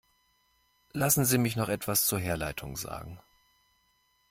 [0.93, 3.19] Lassen Sie mich noch etwas zur Herleitung sagen.